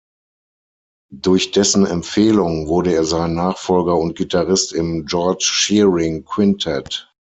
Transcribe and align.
Durch 1.13 1.51
dessen 1.51 1.85
Empfehlung 1.85 2.67
wurde 2.67 2.91
er 2.91 3.03
sein 3.05 3.35
Nachfolger 3.35 3.95
und 3.99 4.17
Gitarrist 4.17 4.73
im 4.73 5.05
„George 5.05 5.43
Shearing 5.45 6.25
Quintett“. 6.25 7.13